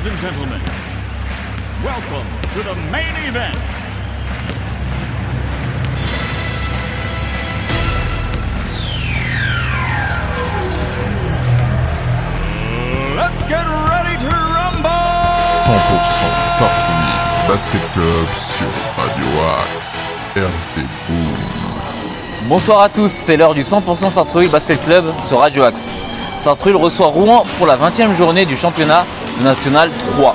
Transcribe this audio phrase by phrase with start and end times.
[0.00, 0.62] Ladies and gentlemen,
[1.84, 3.54] welcome to the main event.
[13.14, 14.88] Let's get ready to rumble!
[15.66, 19.26] 100% Sartrouville Basket Club sur Radio
[19.58, 19.98] Axe.
[20.34, 22.48] RV Boom.
[22.48, 26.09] Bonsoir à tous, c'est l'heure du 100% Sartreville Basket Club sur Radio Axe.
[26.40, 29.04] Sartreville reçoit Rouen pour la 20e journée du championnat
[29.42, 30.34] national 3.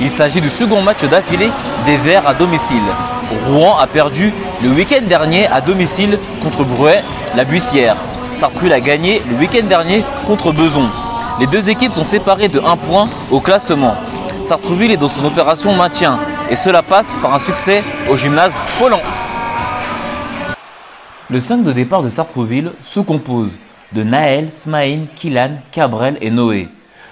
[0.00, 1.52] Il s'agit du second match d'affilée
[1.86, 2.82] des Verts à domicile.
[3.46, 4.32] Rouen a perdu
[4.64, 7.04] le week-end dernier à domicile contre Bruet,
[7.36, 7.94] la Buissière.
[8.34, 10.88] Sartreville a gagné le week-end dernier contre Beson.
[11.38, 13.94] Les deux équipes sont séparées de 1 point au classement.
[14.42, 16.18] Sartreville est dans son opération maintien
[16.50, 19.02] et cela passe par un succès au gymnase Poland.
[21.30, 23.60] Le 5 de départ de Sartreville se compose
[23.94, 26.68] de Naël, Smaïn, Kilan, Cabrel et Noé.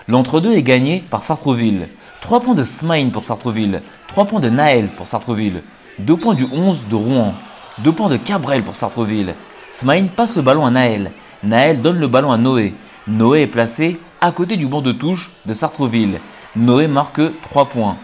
[0.09, 1.89] L'entre-deux est gagné par Sartreville.
[2.21, 5.63] 3 points de Smaïn pour Sartreville, 3 points de Naël pour Sartreville,
[6.01, 7.35] 2 points du 11 de Rouen,
[7.79, 9.37] 2 points de Cabrel pour Sartreville.
[9.71, 11.13] Smaïn passe le ballon à Naël.
[11.45, 12.75] Naël donne le ballon à Noé.
[13.07, 16.19] Noé est placé à côté du banc de touche de Sartreville.
[16.57, 17.97] Noé marque 3 points.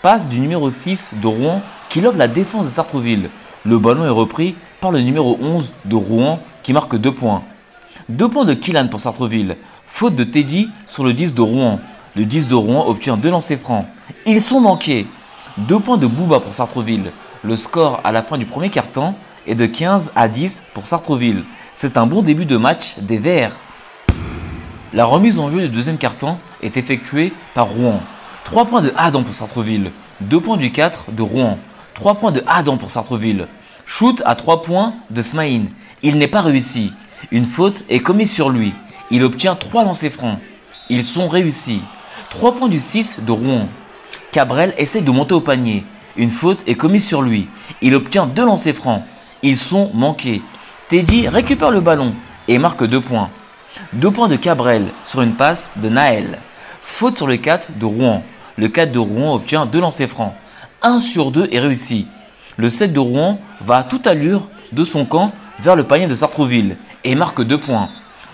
[0.00, 3.28] Passe du numéro 6 de Rouen qui lobe la défense de Sartreville.
[3.64, 7.42] Le ballon est repris par le numéro 11 de Rouen qui marque 2 points.
[8.10, 9.56] 2 points de Killan pour Sartreville.
[9.86, 11.80] Faute de Teddy sur le 10 de Rouen.
[12.16, 13.86] Le 10 de Rouen obtient 2 lancers francs.
[14.26, 15.06] Ils sont manqués.
[15.56, 17.12] 2 points de Bouba pour Sartreville.
[17.42, 19.16] Le score à la fin du premier quart-temps
[19.46, 21.44] est de 15 à 10 pour Sartreville.
[21.74, 23.56] C'est un bon début de match des Verts.
[24.92, 28.00] La remise en jeu du deuxième quart-temps est effectuée par Rouen.
[28.44, 29.92] 3 points de Adam pour Sartreville.
[30.20, 31.58] 2 points du 4 de Rouen.
[31.94, 33.48] 3 points de Adam pour Sartreville.
[33.86, 35.68] Shoot à 3 points de Smaïn.
[36.02, 36.92] Il n'est pas réussi.
[37.30, 38.74] Une faute est commise sur lui.
[39.10, 40.38] Il obtient 3 lancers francs.
[40.90, 41.80] Ils sont réussis.
[42.30, 43.68] 3 points du 6 de Rouen.
[44.32, 45.84] Cabrel essaie de monter au panier.
[46.16, 47.48] Une faute est commise sur lui.
[47.80, 49.02] Il obtient 2 lancers francs.
[49.42, 50.42] Ils sont manqués.
[50.88, 52.14] Teddy récupère le ballon
[52.48, 53.30] et marque 2 points.
[53.94, 56.38] 2 points de Cabrel sur une passe de Naël.
[56.82, 58.22] Faute sur le 4 de Rouen.
[58.56, 60.34] Le 4 de Rouen obtient 2 lancers francs.
[60.82, 62.06] 1 sur 2 est réussi.
[62.56, 66.14] Le 7 de Rouen va à toute allure de son camp vers le panier de
[66.14, 67.88] Sartrouville et marque 2 points.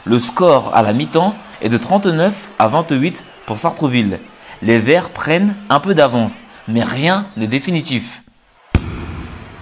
[0.04, 4.18] Le score à la mi-temps est de 39 à 28 pour Sartrouville.
[4.62, 8.22] Les Verts prennent un peu d'avance, mais rien n'est définitif.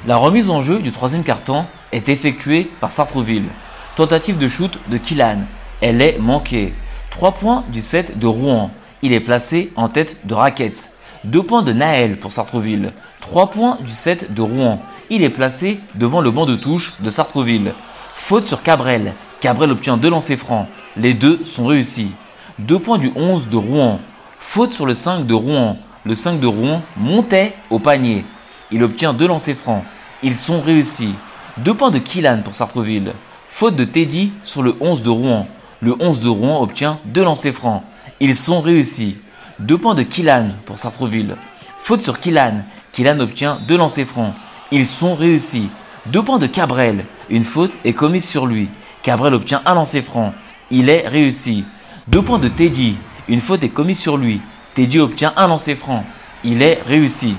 [0.06, 3.48] La remise en jeu du troisième carton est effectuée par Sartrouville.
[3.96, 5.40] Tentative de shoot de Killan.
[5.80, 6.74] Elle est manquée.
[7.10, 8.70] 3 points du 7 de Rouen.
[9.02, 10.94] Il est placé en tête de raquette.
[11.24, 12.92] 2 points de Naël pour Sartreville.
[13.20, 14.80] 3 points du 7 de Rouen.
[15.10, 17.74] Il est placé devant le banc de touche de Sartreville.
[18.20, 19.14] Faute sur Cabrel.
[19.40, 20.66] Cabrel obtient 2 lancers francs.
[20.96, 22.10] Les deux sont réussis.
[22.58, 24.00] 2 points du 11 de Rouen.
[24.38, 25.78] Faute sur le 5 de Rouen.
[26.04, 28.26] Le 5 de Rouen montait au panier.
[28.70, 29.82] Il obtient 2 lancers francs.
[30.22, 31.14] Ils sont réussis.
[31.58, 33.14] 2 points de Killan pour Sartreville.
[33.46, 35.48] Faute de Teddy sur le 11 de Rouen.
[35.80, 37.82] Le 11 de Rouen obtient 2 lancers francs.
[38.20, 39.16] Ils sont réussis.
[39.60, 41.36] 2 points de Killan pour Sartreville.
[41.78, 42.64] Faute sur Killan.
[42.92, 44.34] Killan obtient 2 lancers francs.
[44.70, 45.70] Ils sont réussis.
[46.06, 47.06] 2 points de Cabrel.
[47.30, 48.68] Une faute est commise sur lui.
[49.02, 50.34] Cabrel obtient un lancer franc.
[50.70, 51.64] Il est réussi.
[52.08, 52.96] 2 points de Teddy.
[53.28, 54.40] Une faute est commise sur lui.
[54.74, 56.04] Teddy obtient un lancer franc.
[56.44, 57.36] Il est réussi.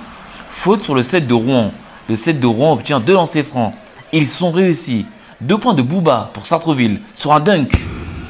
[0.50, 1.72] Faute sur le 7 de Rouen.
[2.08, 3.74] Le 7 de Rouen obtient 2 lancers francs.
[4.14, 5.06] Ils sont réussis.
[5.42, 7.72] 2 points de Bouba pour Sartreville sur un dunk.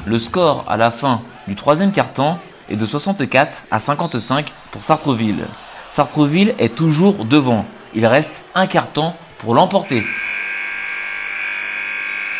[0.06, 2.38] Le score à la fin du troisième quart-temps
[2.70, 5.46] est de 64 à 55 pour Sartreville.
[5.90, 7.66] Sartreville est toujours devant.
[7.94, 10.02] Il reste un quart-temps pour l'emporter.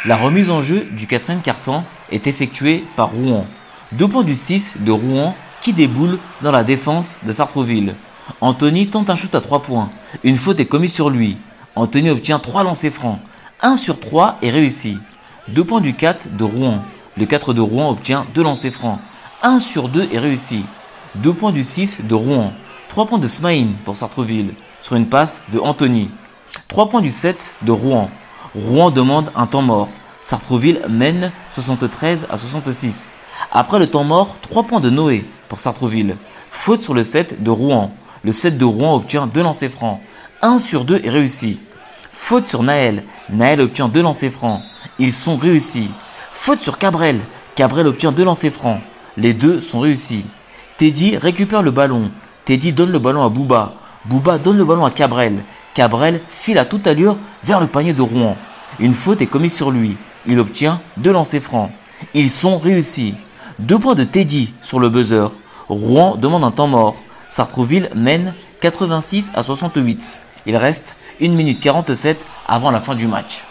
[0.06, 3.46] La remise en jeu du quatrième quart-temps est effectuée par Rouen.
[3.92, 7.94] Deux points du 6 de Rouen qui déboule dans la défense de Sartreville.
[8.40, 9.90] Anthony tente un shoot à 3 points.
[10.24, 11.36] Une faute est commise sur lui.
[11.76, 13.18] Anthony obtient 3 lancers francs.
[13.60, 14.96] 1 sur 3 est réussi.
[15.48, 16.82] 2 points du 4 de Rouen.
[17.18, 19.00] Le 4 de Rouen obtient 2 lancers francs.
[19.42, 20.64] 1 sur 2 est réussi.
[21.16, 22.54] 2 points du 6 de Rouen.
[22.88, 26.08] 3 points de Smaïn pour Sartreville sur une passe de Anthony.
[26.68, 28.10] 3 points du 7 de Rouen.
[28.54, 29.88] Rouen demande un temps mort.
[30.22, 33.14] Sartreville mène 73 à 66.
[33.52, 36.16] Après le temps mort, 3 points de Noé pour Sartreville.
[36.50, 37.94] Faute sur le 7 de Rouen.
[38.24, 40.00] Le 7 de Rouen obtient 2 lancers francs.
[40.42, 41.60] 1 sur 2 est réussi.
[42.12, 43.04] Faute sur Naël.
[43.30, 44.60] Naël obtient 2 lancers francs.
[44.98, 45.90] Ils sont réussis.
[46.32, 47.20] Faute sur Cabrel.
[47.54, 48.80] Cabrel obtient 2 lancers francs.
[49.16, 50.26] Les deux sont réussis.
[50.76, 52.10] Teddy récupère le ballon.
[52.44, 53.74] Teddy donne le ballon à Bouba.
[54.06, 55.44] Bouba donne le ballon à Cabrel.
[55.74, 58.36] Cabrel file à toute allure vers le panier de Rouen.
[58.78, 59.96] Une faute est commise sur lui.
[60.26, 61.70] Il obtient deux lancers francs.
[62.14, 63.14] Ils sont réussis.
[63.58, 65.30] Deux points de Teddy sur le buzzer.
[65.68, 66.96] Rouen demande un temps mort.
[67.28, 70.22] Sartrouville mène 86 à 68.
[70.46, 73.44] Il reste 1 minute 47 avant la fin du match.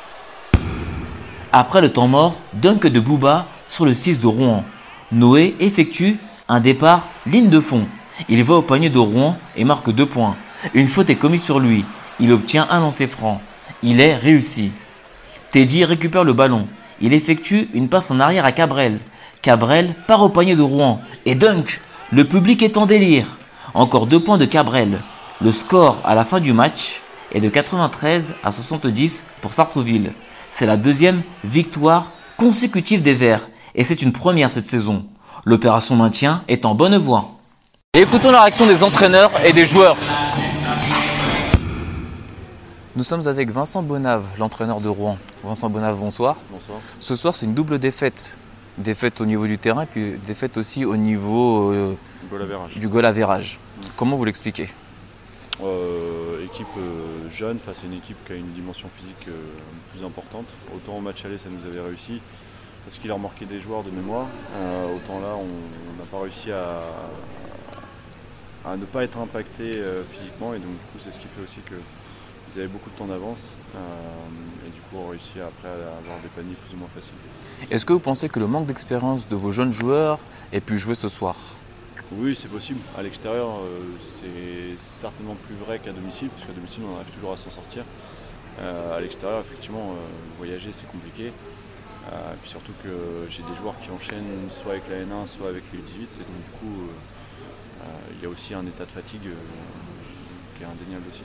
[1.51, 4.63] Après le temps mort, dunk de Bouba sur le 6 de Rouen.
[5.12, 7.88] Noé effectue un départ ligne de fond.
[8.27, 10.36] Il va au panier de Rouen et marque 2 points.
[10.74, 11.86] Une faute est commise sur lui.
[12.19, 13.42] Il obtient un lancer franc.
[13.81, 14.71] Il est réussi.
[15.51, 16.68] Teddy récupère le ballon.
[17.01, 19.00] Il effectue une passe en arrière à Cabrel.
[19.42, 21.80] Cabrel part au panier de Rouen et dunk.
[22.12, 23.38] Le public est en délire.
[23.74, 25.00] Encore deux points de Cabrel.
[25.42, 27.01] Le score à la fin du match
[27.31, 30.13] est de 93 à 70 pour Sartreville.
[30.50, 35.06] C'est la deuxième victoire consécutive des Verts et c'est une première cette saison.
[35.45, 37.30] L'opération maintien est en bonne voie.
[37.94, 39.95] écoutons la réaction des entraîneurs et des joueurs.
[43.00, 45.18] Nous sommes avec Vincent Bonave, l'entraîneur de Rouen.
[45.42, 46.36] Vincent Bonave, bonsoir.
[46.51, 46.80] Bonsoir.
[47.00, 48.36] Ce soir, c'est une double défaite.
[48.78, 51.96] Défaite au niveau du terrain, puis défaite aussi au niveau euh,
[52.30, 53.57] Goal du goal average.
[53.96, 54.68] Comment vous l'expliquez
[55.63, 59.30] Euh, équipe euh, jeune face à une équipe qui a une dimension physique
[59.94, 60.48] plus importante.
[60.75, 62.22] Autant au match aller, ça nous avait réussi
[62.84, 64.28] parce qu'il leur manquait des joueurs de mémoire.
[64.94, 66.81] Autant là, on n'a pas réussi à,
[68.69, 69.81] à ne pas être impacté
[70.12, 71.75] physiquement et donc du coup, c'est ce qui fait aussi que
[72.54, 73.80] ils avaient beaucoup de temps d'avance euh,
[74.66, 77.13] et du coup, on réussit après à avoir des paniers plus ou moins faciles.
[77.69, 80.19] Est-ce que vous pensez que le manque d'expérience de vos jeunes joueurs
[80.51, 81.36] ait pu jouer ce soir?
[82.12, 82.80] Oui, c'est possible.
[82.98, 87.34] À l'extérieur, euh, c'est certainement plus vrai qu'à domicile, parce qu'à domicile, on arrive toujours
[87.34, 87.84] à s'en sortir.
[88.60, 89.94] Euh, à l'extérieur, effectivement,
[90.38, 91.28] voyager, c'est compliqué.
[91.28, 92.90] Et puis surtout que
[93.30, 96.01] j'ai des joueurs qui enchaînent soit avec la N1, soit avec les U18.
[96.01, 96.88] Et donc, du coup,
[98.16, 99.30] il y a aussi un état de fatigue
[100.57, 101.22] qui est indéniable aussi.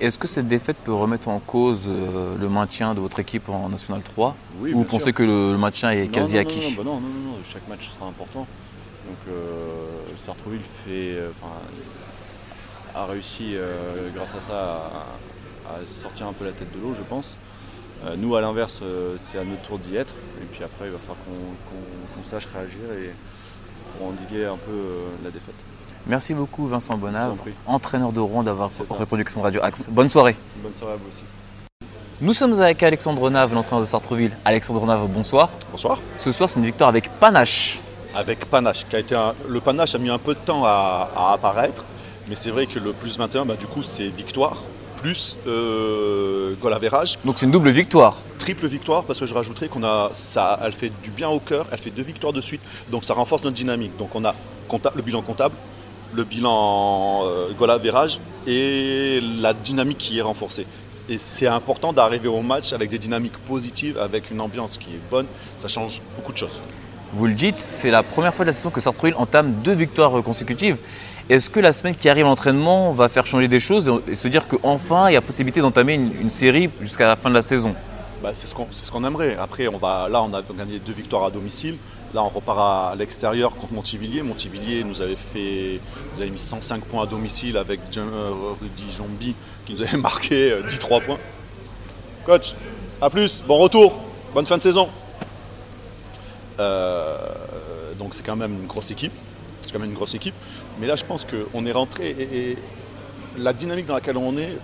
[0.00, 3.68] Est-ce que cette défaite peut remettre en cause euh, le maintien de votre équipe en
[3.68, 5.14] National 3 Oui, Ou vous pensez sûr.
[5.14, 7.30] que le, le maintien est Non, quasi non, acquis Non, non, bah non, non, non,
[7.32, 8.40] non, chaque match sera important.
[9.06, 9.90] Donc euh,
[10.20, 11.30] Sartrouville fait, euh,
[12.94, 14.54] a réussi euh, grâce à ça
[15.68, 17.36] à, à sortir un peu la tête de l'eau, je pense.
[18.18, 18.80] Nous, à l'inverse,
[19.22, 20.14] c'est à notre tour d'y être.
[20.42, 23.12] Et puis après, il va falloir qu'on sache réagir et
[23.96, 24.72] pour endiguer un peu
[25.22, 25.54] la défaite.
[26.06, 27.34] Merci beaucoup Vincent Bonave,
[27.66, 29.88] entraîneur de Rouen, d'avoir répondu à question Radio Axe.
[29.90, 30.34] Bonne soirée.
[30.56, 31.22] Bonne soirée à vous aussi.
[32.20, 34.36] Nous sommes avec Alexandre Nave, l'entraîneur de Sartreville.
[34.44, 35.50] Alexandre Nave, bonsoir.
[35.70, 35.98] Bonsoir.
[36.18, 37.78] Ce soir, c'est une victoire avec panache.
[38.14, 41.08] Avec Panache, qui a été un- le Panache a mis un peu de temps à,
[41.16, 41.82] à apparaître,
[42.28, 44.62] mais c'est vrai que le plus 21, bah, du coup, c'est victoire,
[44.98, 48.14] plus euh, goal average, Donc c'est une double victoire.
[48.38, 51.66] triple victoire, parce que je rajouterais qu'on a, ça, elle fait du bien au cœur,
[51.72, 52.60] elle fait deux victoires de suite,
[52.90, 53.96] donc ça renforce notre dynamique.
[53.96, 54.34] Donc on a
[54.68, 55.54] compta- le bilan comptable,
[56.14, 60.66] le bilan euh, goal average et la dynamique qui est renforcée.
[61.08, 65.00] Et c'est important d'arriver au match avec des dynamiques positives, avec une ambiance qui est
[65.10, 65.26] bonne,
[65.58, 66.58] ça change beaucoup de choses.
[67.12, 70.22] Vous le dites, c'est la première fois de la saison que Sartreville entame deux victoires
[70.22, 70.78] consécutives.
[71.28, 74.46] Est-ce que la semaine qui arrive l'entraînement va faire changer des choses et- se dire
[74.48, 77.74] qu'enfin il y a possibilité d'entamer une, une série jusqu'à la fin de la saison?
[78.22, 79.36] Bah, c'est ce qu'on c'est ce qu'on aimerait.
[79.38, 81.76] Après, on va, là, on a gagné deux victoires à domicile.
[82.14, 84.22] Là, on repart à l'extérieur contre Montivilliers.
[84.22, 85.80] Montivilliers nous avait fait,
[86.14, 90.52] nous avait mis 105 points à domicile avec euh, Rudy Jombi qui nous avait marqué
[90.52, 91.18] euh, 10-3 points.
[92.26, 92.54] Coach,
[93.00, 93.98] à plus, bon retour,
[94.34, 94.90] bonne fin de saison.
[96.60, 97.16] Euh,
[97.98, 99.12] donc c'est quand même une grosse équipe.
[99.62, 100.34] C'est quand même une grosse équipe.
[100.80, 102.58] Mais là, je pense qu'on est rentré et, et
[103.38, 104.58] la dynamique dans laquelle on est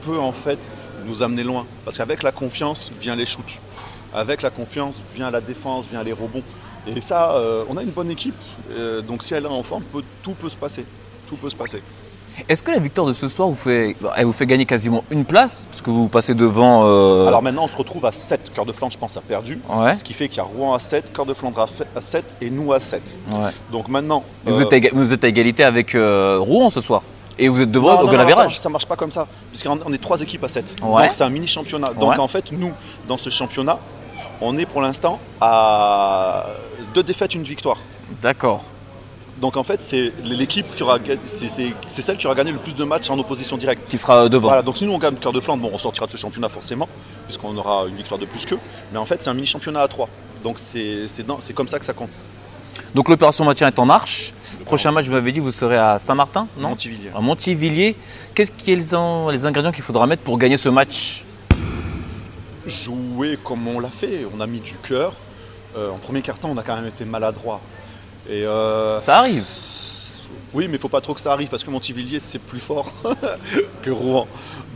[0.00, 0.58] peut en fait
[1.04, 1.66] nous amener loin.
[1.84, 3.60] Parce qu'avec la confiance vient les shoots.
[4.14, 6.42] Avec la confiance vient la défense, vient les rebonds.
[6.94, 8.34] Et ça, euh, on a une bonne équipe.
[8.70, 10.84] Euh, donc si elle est en forme, peut- tout peut se passer.
[11.28, 11.82] Tout peut se passer.
[12.50, 15.24] Est-ce que la victoire de ce soir vous fait, elle vous fait gagner quasiment une
[15.24, 16.82] place Parce que vous passez devant.
[16.84, 18.52] euh, Alors maintenant, on se retrouve à 7.
[18.54, 19.58] Cœur de Flandre, je pense, a perdu.
[19.70, 19.96] Ouais.
[19.96, 22.00] Ce qui fait qu'il y a Rouen à 7, Cœur de Flandre à fait- à
[22.02, 23.02] 7 et nous à 7.
[23.32, 23.50] ouais.
[23.72, 24.22] Donc maintenant.
[24.44, 27.02] Vous, êtes à, éga- vous êtes à égalité avec Rouen ce soir.
[27.38, 28.30] Et vous êtes devant Non, au.
[28.34, 30.76] Ça, ça marche pas comme ça, puisqu'on on est trois équipes à 7.
[30.82, 31.02] Ouais.
[31.04, 31.88] Donc c'est un mini championnat.
[31.98, 32.72] Donc en fait, nous,
[33.08, 33.78] dans ce championnat,
[34.40, 36.46] on est pour l'instant à
[36.94, 37.78] deux défaites, une victoire.
[38.22, 38.64] D'accord.
[39.40, 42.74] Donc en fait, c'est l'équipe qui aura gagné- c'est celle qui aura gagné le plus
[42.74, 43.86] de matchs en opposition directe.
[43.88, 44.48] Qui sera euh, devant.
[44.48, 46.48] Voilà, donc si nous on gagne Cœur de Flandre, bon, on sortira de ce championnat
[46.48, 46.88] forcément,
[47.26, 48.58] puisqu'on aura une victoire de plus qu'eux.
[48.92, 50.08] Mais en fait, c'est un mini championnat à 3.
[50.42, 51.06] Donc c'est
[51.54, 52.10] comme ça que ça compte.
[52.94, 54.32] Donc l'opération maintien est en marche.
[54.64, 56.70] Prochain match, vous m'avez dit, vous serez à Saint-Martin, non?
[56.70, 57.10] Montivilliers.
[57.14, 57.94] À Montivilliers.
[58.34, 61.24] Qu'est-ce qu'ils sont les ingrédients qu'il faudra mettre pour gagner ce match?
[62.66, 64.26] Jouer comme on l'a fait.
[64.36, 65.12] On a mis du cœur.
[65.76, 67.60] Euh, en premier quart-temps, on a quand même été maladroit.
[68.28, 69.44] Et euh, Ça arrive.
[70.54, 72.92] oui, mais il faut pas trop que ça arrive parce que Montivilliers c'est plus fort
[73.82, 74.26] que Rouen.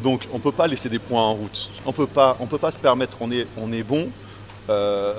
[0.03, 1.71] Donc on peut pas laisser des points en route.
[1.87, 3.17] On peut pas, on peut pas se permettre.
[3.21, 4.09] On est, on est bon,
[4.69, 5.13] euh,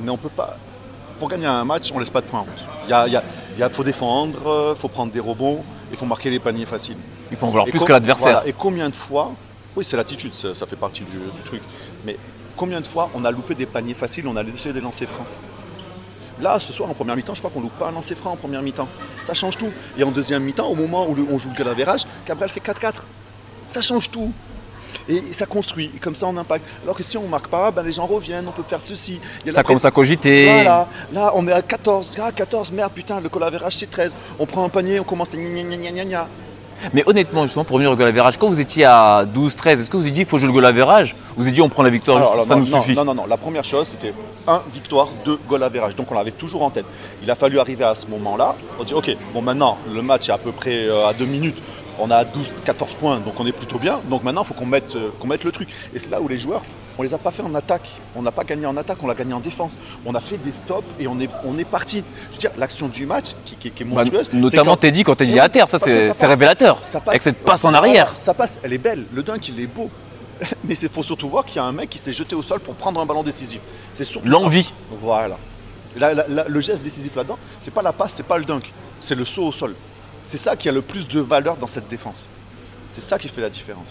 [0.00, 0.56] mais on peut pas.
[1.18, 2.64] Pour gagner un match, on laisse pas de points en route.
[2.86, 3.22] Il y a, il y a-
[3.56, 5.62] il y a- faut défendre, euh, faut prendre des rebonds.
[5.92, 6.96] il faut marquer les paniers faciles.
[7.30, 8.32] Il faut en vouloir Et plus que l'adversaire.
[8.32, 9.30] voilà, et combien de fois,
[9.76, 11.62] oui c'est l'attitude, ça, ça fait partie du, du truc,
[12.04, 12.16] mais
[12.56, 15.26] combien de fois on a loupé des paniers faciles, on a laissé des lancers francs
[16.40, 18.36] Là, ce soir, en première mi-temps, je crois qu'on loupe pas un lancer franc en
[18.36, 18.88] première mi-temps.
[19.24, 19.70] Ça change tout.
[19.96, 23.04] Et en deuxième mi-temps, au moment où le- on joue le galavérage, Cabral fait 4-4.
[23.68, 24.32] Ça change tout.
[25.08, 26.64] Et ça construit, et comme ça on impacte.
[26.82, 29.20] Alors que si on marque pas, ben les gens reviennent, on peut faire ceci.
[29.46, 30.46] Ça commence à cogiter.
[30.46, 34.16] voilà, là on est à 14, ah 14, merde putain, le colavérage c'est 13.
[34.40, 36.28] On prend un panier, on commence à gna gna gna gna gna.
[36.92, 39.96] Mais honnêtement, justement, pour revenir au goal average, quand vous étiez à 12-13, est-ce que
[39.96, 41.82] vous avez dit il faut jouer le goal average Ou vous avez dit on prend
[41.82, 43.64] la victoire, Alors, juste, alors, ça non, nous non, suffit Non, non, non, la première
[43.64, 44.14] chose c'était
[44.46, 45.96] un victoire, deux goal average.
[45.96, 46.86] Donc on l'avait toujours en tête.
[47.22, 48.56] Il a fallu arriver à ce moment-là.
[48.78, 51.58] On dit ok, bon maintenant le match est à peu près euh, à deux minutes.
[51.98, 54.00] On a 12, 14 points, donc on est plutôt bien.
[54.10, 55.68] Donc maintenant il faut qu'on mette, euh, qu'on mette le truc.
[55.94, 56.62] Et c'est là où les joueurs,
[56.98, 57.88] on les a pas fait en attaque.
[58.16, 59.76] On n'a pas gagné en attaque, on l'a gagné en défense.
[60.06, 62.04] On a fait des stops et on est, on est parti.
[62.30, 64.32] Je veux dire, l'action du match qui, qui- qui est Bah, monstrueuse.
[64.32, 66.78] Notamment Teddy quand Teddy Oui, est à terre, ça c'est révélateur.
[66.82, 68.14] ça passe- Avec cette passe en arrière.
[68.16, 69.04] Ça passe, elle est belle.
[69.12, 69.90] Le dunk, il est beau.
[70.64, 72.60] Mais il faut surtout voir qu'il y a un mec qui s'est jeté au sol
[72.60, 73.60] pour prendre un ballon décisif.
[73.92, 74.72] C'est surtout L'envie.
[75.00, 75.36] Voilà.
[75.96, 78.62] Là, là, là, le geste décisif là-dedans, c'est pas la passe, c'est pas le dunk,
[79.00, 79.74] c'est le saut au sol.
[80.26, 82.16] C'est ça qui a le plus de valeur dans cette défense.
[82.92, 83.86] C'est ça qui fait la différence.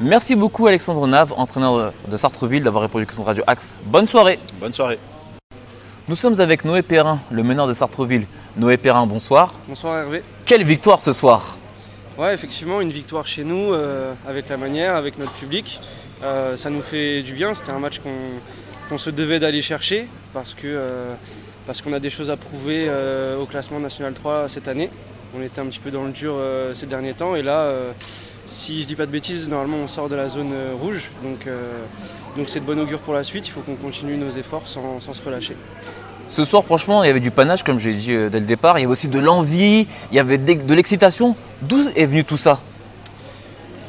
[0.00, 3.78] Merci beaucoup Alexandre Nave, entraîneur de Sartreville, d'avoir répondu aux questions de Radio Axe.
[3.84, 4.38] Bonne soirée.
[4.60, 4.98] Bonne soirée.
[6.08, 8.26] Nous sommes avec Noé Perrin, le meneur de Sartreville.
[8.56, 9.54] Noé Perrin, bonsoir.
[9.68, 10.22] Bonsoir Hervé.
[10.44, 11.56] Quelle victoire ce soir
[12.18, 15.80] Ouais, effectivement, une victoire chez nous, euh, avec la manière, avec notre public.
[16.22, 17.54] Euh, ça nous fait du bien.
[17.54, 18.00] C'était un match
[18.88, 21.14] qu'on se devait d'aller chercher parce que euh,
[21.66, 24.90] parce qu'on a des choses à prouver euh, au classement national 3 cette année.
[25.36, 27.92] On était un petit peu dans le dur euh, ces derniers temps et là, euh,
[28.52, 31.10] si je dis pas de bêtises, normalement on sort de la zone euh, rouge.
[31.22, 31.72] Donc euh,
[32.36, 33.48] donc c'est de bon augure pour la suite.
[33.48, 35.56] Il faut qu'on continue nos efforts sans, sans se relâcher.
[36.28, 38.78] Ce soir, franchement, il y avait du panache, comme j'ai dit euh, dès le départ.
[38.78, 41.36] Il y avait aussi de l'envie, il y avait de de l'excitation.
[41.62, 42.60] D'où est venu tout ça?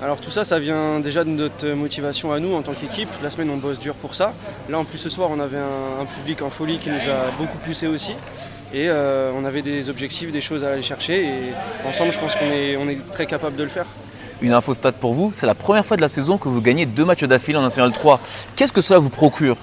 [0.02, 3.10] Alors tout ça, ça vient déjà de notre motivation à nous en tant qu'équipe.
[3.22, 4.34] La semaine, on bosse dur pour ça.
[4.70, 7.32] Là, en plus, ce soir, on avait un, un public en folie qui nous a
[7.38, 8.12] beaucoup poussé aussi.
[8.74, 11.24] Et euh, on avait des objectifs, des choses à aller chercher.
[11.24, 13.86] Et ensemble, je pense qu'on est, on est très capable de le faire.
[14.44, 16.86] Une info stat pour vous, c'est la première fois de la saison que vous gagnez
[16.86, 18.20] deux matchs d'affilée en National 3.
[18.58, 19.56] Qu'est-ce que cela vous procure?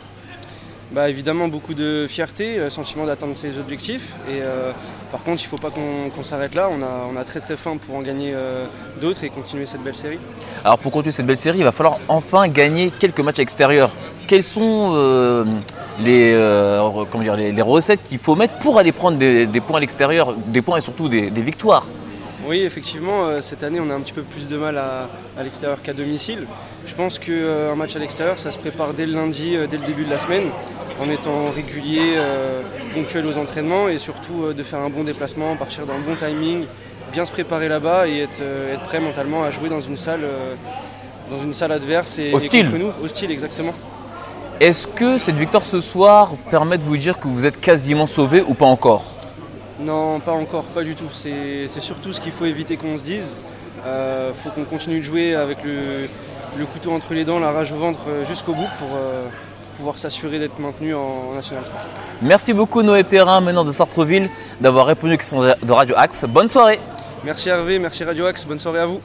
[0.93, 4.09] Bah, évidemment, beaucoup de fierté, euh, sentiment d'atteindre ses objectifs.
[4.27, 4.73] Et euh,
[5.13, 6.71] par contre, il ne faut pas qu'on s'arrête là.
[6.73, 8.65] On a, on a très très faim pour en gagner euh,
[9.03, 10.19] d'autres et continuer cette belle série.
[10.65, 13.91] Alors pour continuer cette belle série, il va falloir enfin gagner quelques matchs extérieurs.
[14.27, 15.45] Quelles sont euh,
[16.03, 16.33] les,
[17.11, 19.81] comment dire, les, les recettes qu'il faut mettre pour aller prendre des, des points à
[19.81, 21.85] l'extérieur, des points et surtout des, des victoires?
[22.51, 25.43] Oui, effectivement, euh, cette année, on a un petit peu plus de mal à, à
[25.45, 26.49] l'extérieur qu'à domicile.
[26.85, 29.87] Je pense qu'un match à l'extérieur, ça se prépare dès le lundi, euh, dès le
[29.87, 30.47] début de la semaine,
[31.01, 35.55] en étant régulier, euh, ponctuel aux entraînements et surtout euh, de faire un bon déplacement,
[35.55, 36.65] partir dans le bon timing,
[37.13, 40.25] bien se préparer là-bas et être, euh, être prêt mentalement à jouer dans une salle,
[40.25, 40.55] euh,
[41.31, 42.67] dans une salle adverse et, et Hostile.
[42.67, 42.93] contre nous.
[43.05, 43.75] Hostile, exactement.
[44.59, 48.43] Est-ce que cette victoire ce soir permet de vous dire que vous êtes quasiment sauvé
[48.43, 49.05] ou pas encore?
[49.81, 51.11] Non, pas encore, pas du tout.
[51.13, 53.37] C'est surtout ce qu'il faut éviter qu'on se dise.
[53.85, 56.07] Il faut qu'on continue de jouer avec le,
[56.59, 59.77] le couteau entre les dents, la rage au ventre euh, jusqu'au bout pour, euh, pour
[59.77, 61.75] pouvoir s'assurer d'être maintenu en, en National 3.
[62.23, 66.25] Merci beaucoup Noé Perrin, meneur de Sartreville, d'avoir répondu aux questions de Radio Axe.
[66.29, 66.81] Bonne soirée
[67.25, 69.01] Merci Hervé, merci Radio Axe, bonne soirée à vous.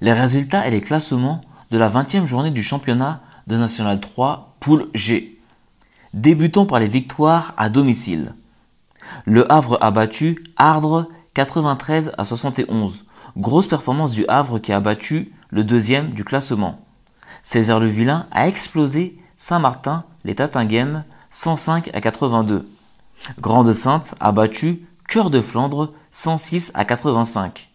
[0.00, 4.88] Les résultats et les classements de la 20e journée du championnat de National 3 Poule
[4.94, 5.35] G.
[6.16, 8.32] Débutons par les victoires à domicile.
[9.26, 13.04] Le Havre a battu Ardre 93 à 71.
[13.36, 16.80] Grosse performance du Havre qui a battu le deuxième du classement.
[17.42, 22.66] Césaire le Vilain a explosé Saint-Martin, les Tatinghem 105 à 82.
[23.42, 27.68] Grande Sainte a battu Cœur de Flandre 106 à 85.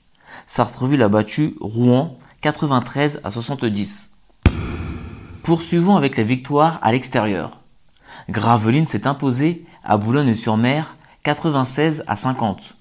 [0.47, 4.15] Sartreville a battu Rouen 93 à 70.
[5.43, 7.60] Poursuivons avec les victoires à l'extérieur.
[8.29, 12.75] Gravelines s'est imposé à Boulogne-sur-Mer 96 à 50.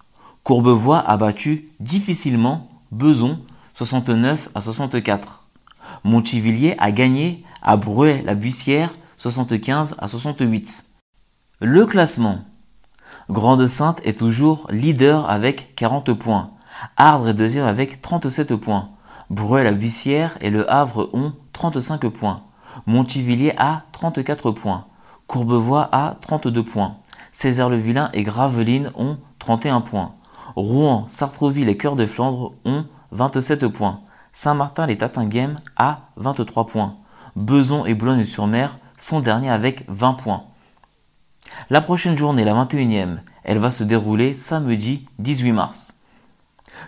[0.45, 3.39] Courbevoie a battu difficilement Beson
[3.75, 5.47] 69 à 64.
[6.05, 10.87] Montivilliers a gagné à Bruay-la-Buissière 75 à 68.
[11.61, 12.39] Le classement.
[13.29, 16.51] Grande Sainte est toujours leader avec 40 points.
[16.97, 18.91] Ardre est deuxième avec 37 points.
[19.29, 22.43] Bruay-la-Buissière et Le Havre ont 35 points.
[22.87, 24.81] Montivilliers a 34 points.
[25.31, 26.97] Courbevoie a 32 points.
[27.31, 30.17] Césaire-le-Vilain et Gravelines ont 31 points.
[30.57, 34.01] Rouen, Sartreville et Cœur de Flandre ont 27 points.
[34.33, 36.97] Saint-Martin les Tatinghem a 23 points.
[37.37, 40.43] Beson et Boulogne-sur-Mer sont derniers avec 20 points.
[41.71, 45.95] La prochaine journée, la 21e, Elle va se dérouler samedi 18 mars.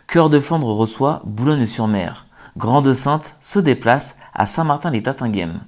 [0.09, 2.27] Cœur de Flandre reçoit Boulogne-sur-Mer.
[2.57, 5.61] Grande-Sainte se déplace à Saint-Martin-les-Tatinguèmes.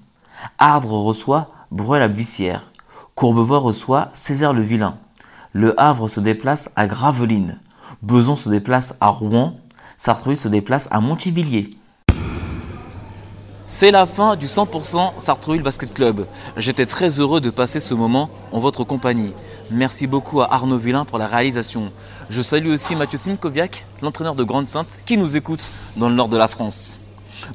[0.58, 2.70] Ardres reçoit Bruel-la-Buissière.
[3.16, 4.96] Courbevoie reçoit Césaire-le-Vilain.
[5.52, 7.58] Le Havre se déplace à Gravelines.
[8.00, 9.56] Beson se déplace à Rouen.
[9.96, 11.70] Sartreville se déplace à Montivilliers.
[13.66, 16.26] C'est la fin du 100% Sartreville Basket Club.
[16.56, 19.32] J'étais très heureux de passer ce moment en votre compagnie.
[19.72, 21.90] Merci beaucoup à Arnaud Villain pour la réalisation.
[22.30, 26.28] Je salue aussi Mathieu Simkoviak, l'entraîneur de Grande Sainte, qui nous écoute dans le nord
[26.28, 27.00] de la France.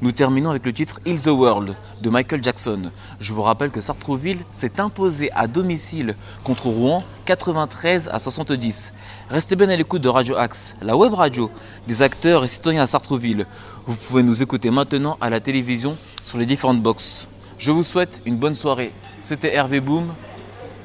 [0.02, 2.92] Nous terminons avec le titre Heal the World de Michael Jackson.
[3.20, 8.94] Je vous rappelle que Sartrouville s'est imposé à domicile contre Rouen 93 à 70.
[9.30, 11.50] Restez bien à l'écoute de Radio Axe, la web radio
[11.88, 13.46] des acteurs et citoyens à Sartrouville.
[13.86, 17.28] Vous pouvez nous écouter maintenant à la télévision sur les différentes boxes.
[17.58, 18.94] Je vous souhaite une bonne soirée.
[19.22, 20.14] C'était Hervé Boom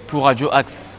[0.09, 0.99] pour Radio Axe.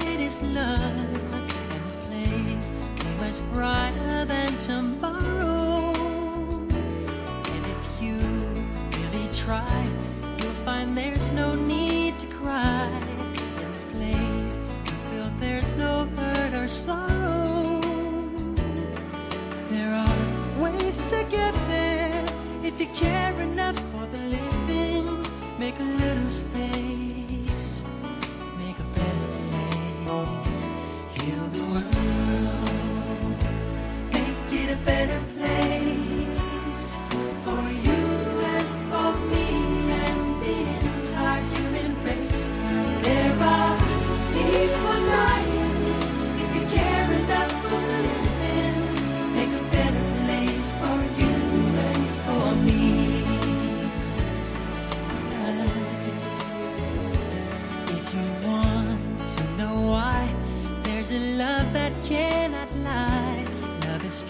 [0.41, 0.95] is love.
[1.71, 5.91] And this place is much brighter than tomorrow.
[7.53, 8.17] And if you
[8.97, 9.87] really try,
[10.39, 12.87] you'll find there's no need to cry.
[13.61, 17.79] In this place, you feel there's no hurt or sorrow.
[19.67, 21.70] There are ways to get there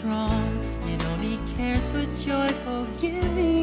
[0.01, 3.60] strong, it only cares for joyful giving.